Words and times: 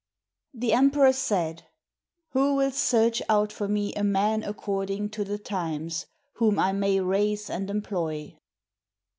]The 0.55 0.73
emperor 0.73 1.13
said, 1.13 1.67
"Who 2.29 2.55
will 2.55 2.71
search 2.71 3.21
out 3.29 3.51
for 3.51 3.67
me 3.67 3.93
a 3.93 4.03
man 4.03 4.41
according 4.41 5.11
to 5.11 5.23
the 5.23 5.37
times, 5.37 6.07
whom 6.37 6.57
I 6.57 6.71
may 6.71 6.99
raise 6.99 7.51
and 7.51 7.69
employ?" 7.69 8.35